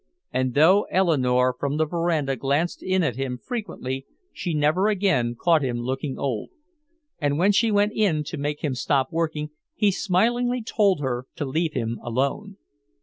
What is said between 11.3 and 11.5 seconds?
to